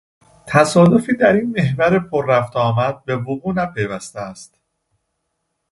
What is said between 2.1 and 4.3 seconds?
رفت و آمد به وقوع نپیوسته